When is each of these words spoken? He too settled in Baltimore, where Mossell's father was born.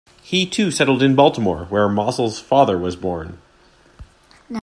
He 0.23 0.47
too 0.47 0.71
settled 0.71 1.03
in 1.03 1.13
Baltimore, 1.13 1.65
where 1.65 1.87
Mossell's 1.87 2.39
father 2.39 2.75
was 2.75 2.95
born. 2.95 3.37